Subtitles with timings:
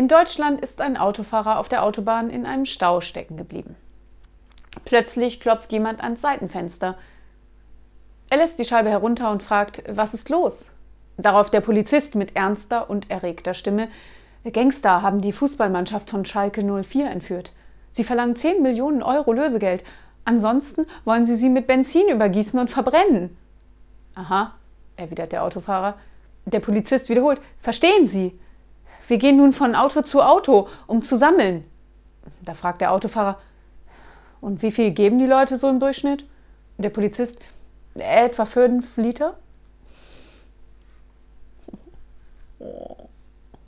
[0.00, 3.76] In Deutschland ist ein Autofahrer auf der Autobahn in einem Stau stecken geblieben.
[4.86, 6.96] Plötzlich klopft jemand ans Seitenfenster.
[8.30, 10.70] Er lässt die Scheibe herunter und fragt, was ist los?
[11.18, 13.88] Darauf der Polizist mit ernster und erregter Stimme,
[14.50, 17.52] Gangster haben die Fußballmannschaft von Schalke 04 entführt.
[17.90, 19.84] Sie verlangen 10 Millionen Euro Lösegeld.
[20.24, 23.36] Ansonsten wollen sie sie mit Benzin übergießen und verbrennen.
[24.14, 24.54] Aha,
[24.96, 25.98] erwidert der Autofahrer.
[26.46, 28.40] Der Polizist wiederholt, verstehen Sie?
[29.10, 31.64] Wir gehen nun von Auto zu Auto, um zu sammeln.
[32.42, 33.40] Da fragt der Autofahrer,
[34.40, 36.24] und wie viel geben die Leute so im Durchschnitt?
[36.78, 37.40] Der Polizist,
[37.96, 39.36] etwa fünf Liter.